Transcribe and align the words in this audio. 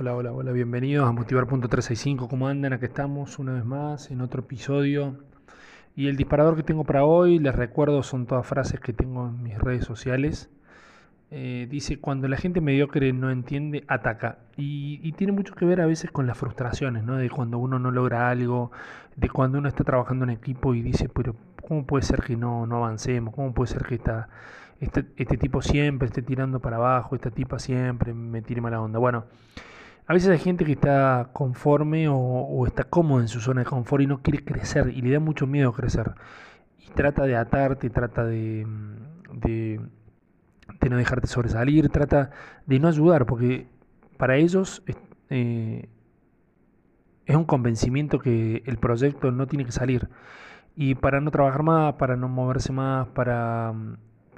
Hola, 0.00 0.14
hola, 0.14 0.30
hola, 0.32 0.52
bienvenidos 0.52 1.08
a 1.08 1.10
Motivar.365. 1.10 2.28
¿Cómo 2.28 2.46
andan? 2.46 2.72
Aquí 2.72 2.84
estamos 2.84 3.40
una 3.40 3.54
vez 3.54 3.64
más 3.64 4.12
en 4.12 4.20
otro 4.20 4.42
episodio. 4.42 5.16
Y 5.96 6.06
el 6.06 6.16
disparador 6.16 6.54
que 6.54 6.62
tengo 6.62 6.84
para 6.84 7.04
hoy, 7.04 7.40
les 7.40 7.52
recuerdo, 7.52 8.04
son 8.04 8.24
todas 8.24 8.46
frases 8.46 8.78
que 8.78 8.92
tengo 8.92 9.26
en 9.26 9.42
mis 9.42 9.58
redes 9.58 9.84
sociales. 9.84 10.50
Eh, 11.32 11.66
dice, 11.68 11.98
cuando 11.98 12.28
la 12.28 12.36
gente 12.36 12.60
mediocre 12.60 13.12
no 13.12 13.32
entiende, 13.32 13.82
ataca. 13.88 14.38
Y, 14.56 15.10
tiene 15.14 15.32
mucho 15.32 15.56
que 15.56 15.64
ver 15.64 15.80
a 15.80 15.86
veces 15.86 16.12
con 16.12 16.28
las 16.28 16.38
frustraciones, 16.38 17.02
¿no? 17.02 17.16
De 17.16 17.28
cuando 17.28 17.58
uno 17.58 17.80
no 17.80 17.90
logra 17.90 18.30
algo, 18.30 18.70
de 19.16 19.28
cuando 19.28 19.58
uno 19.58 19.66
está 19.66 19.82
trabajando 19.82 20.22
en 20.22 20.30
equipo 20.30 20.74
y 20.74 20.82
dice, 20.82 21.08
pero 21.08 21.34
¿cómo 21.66 21.84
puede 21.86 22.04
ser 22.04 22.22
que 22.22 22.36
no, 22.36 22.68
no 22.68 22.76
avancemos? 22.76 23.34
¿Cómo 23.34 23.52
puede 23.52 23.72
ser 23.72 23.82
que 23.84 23.96
esta, 23.96 24.28
este, 24.78 25.06
este 25.16 25.36
tipo 25.38 25.60
siempre 25.60 26.06
esté 26.06 26.22
tirando 26.22 26.60
para 26.60 26.76
abajo, 26.76 27.16
esta 27.16 27.32
tipa 27.32 27.58
siempre 27.58 28.14
me 28.14 28.42
tire 28.42 28.60
mala 28.60 28.80
onda? 28.80 29.00
Bueno. 29.00 29.24
A 30.08 30.14
veces 30.14 30.30
hay 30.30 30.38
gente 30.38 30.64
que 30.64 30.72
está 30.72 31.28
conforme 31.34 32.08
o, 32.08 32.66
está 32.66 32.84
cómodo 32.84 33.20
en 33.20 33.28
su 33.28 33.40
zona 33.40 33.60
de 33.60 33.66
confort 33.66 34.02
y 34.02 34.06
no 34.06 34.22
quiere 34.22 34.42
crecer 34.42 34.88
y 34.88 35.02
le 35.02 35.10
da 35.12 35.20
mucho 35.20 35.46
miedo 35.46 35.70
crecer. 35.74 36.14
Y 36.78 36.88
trata 36.92 37.26
de 37.26 37.36
atarte, 37.36 37.90
trata 37.90 38.24
de, 38.24 38.66
de, 39.34 39.80
no 40.88 40.96
dejarte 40.96 41.26
sobresalir, 41.26 41.90
trata 41.90 42.30
de 42.64 42.78
no 42.78 42.88
ayudar, 42.88 43.26
porque 43.26 43.68
para 44.16 44.36
ellos 44.36 44.82
eh, 45.28 45.90
es 47.26 47.36
un 47.36 47.44
convencimiento 47.44 48.18
que 48.18 48.62
el 48.64 48.78
proyecto 48.78 49.30
no 49.30 49.46
tiene 49.46 49.66
que 49.66 49.72
salir. 49.72 50.08
Y 50.74 50.94
para 50.94 51.20
no 51.20 51.30
trabajar 51.30 51.62
más, 51.62 51.94
para 51.96 52.16
no 52.16 52.28
moverse 52.28 52.72
más, 52.72 53.08
para 53.08 53.74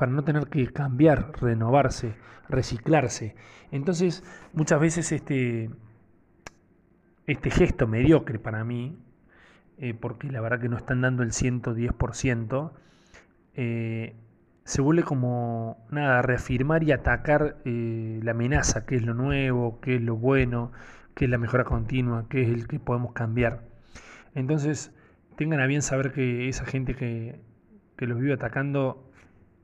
para 0.00 0.12
no 0.12 0.24
tener 0.24 0.46
que 0.46 0.66
cambiar, 0.72 1.30
renovarse, 1.42 2.14
reciclarse. 2.48 3.34
Entonces, 3.70 4.24
muchas 4.54 4.80
veces 4.80 5.12
este, 5.12 5.68
este 7.26 7.50
gesto 7.50 7.86
mediocre 7.86 8.38
para 8.38 8.64
mí, 8.64 8.98
eh, 9.76 9.92
porque 9.92 10.30
la 10.30 10.40
verdad 10.40 10.58
que 10.58 10.70
no 10.70 10.78
están 10.78 11.02
dando 11.02 11.22
el 11.22 11.32
110%, 11.32 12.72
eh, 13.56 14.16
se 14.64 14.80
vuelve 14.80 15.02
como 15.02 15.86
nada, 15.90 16.22
reafirmar 16.22 16.82
y 16.82 16.92
atacar 16.92 17.58
eh, 17.66 18.20
la 18.22 18.30
amenaza, 18.30 18.86
que 18.86 18.96
es 18.96 19.04
lo 19.04 19.12
nuevo, 19.12 19.82
que 19.82 19.96
es 19.96 20.00
lo 20.00 20.16
bueno, 20.16 20.72
que 21.14 21.26
es 21.26 21.30
la 21.30 21.36
mejora 21.36 21.64
continua, 21.64 22.26
que 22.30 22.40
es 22.40 22.48
el 22.48 22.68
que 22.68 22.80
podemos 22.80 23.12
cambiar. 23.12 23.64
Entonces, 24.34 24.94
tengan 25.36 25.60
a 25.60 25.66
bien 25.66 25.82
saber 25.82 26.10
que 26.10 26.48
esa 26.48 26.64
gente 26.64 26.94
que, 26.94 27.38
que 27.98 28.06
los 28.06 28.18
vive 28.18 28.32
atacando 28.32 29.09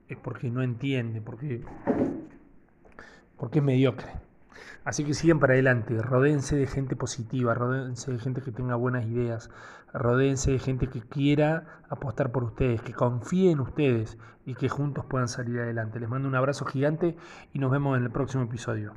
es 0.09 0.17
porque 0.17 0.51
no 0.51 0.63
entiende, 0.63 1.21
porque, 1.21 1.65
porque 3.37 3.59
es 3.59 3.65
mediocre. 3.65 4.09
Así 4.85 5.05
que 5.05 5.15
sigan 5.15 5.41
para 5.41 5.55
adelante, 5.55 6.01
rodense 6.01 6.57
de 6.57 6.67
gente 6.67 6.95
positiva, 6.95 7.55
rodense 7.55 8.13
de 8.13 8.19
gente 8.19 8.41
que 8.41 8.53
tenga 8.53 8.77
buenas 8.77 9.05
ideas, 9.07 9.51
rodense 9.93 10.53
de 10.53 10.59
gente 10.61 10.87
que 10.87 11.01
quiera 11.01 11.83
apostar 11.89 12.31
por 12.31 12.45
ustedes, 12.45 12.81
que 12.83 12.93
confíe 12.93 13.51
en 13.51 13.61
ustedes 13.61 14.17
y 14.45 14.55
que 14.55 14.69
juntos 14.69 15.05
puedan 15.07 15.29
salir 15.29 15.59
adelante. 15.59 15.99
Les 15.99 16.09
mando 16.09 16.29
un 16.29 16.37
abrazo 16.37 16.65
gigante 16.65 17.17
y 17.53 17.59
nos 17.59 17.73
vemos 17.73 17.99
en 17.99 18.05
el 18.05 18.11
próximo 18.11 18.45
episodio. 18.45 18.95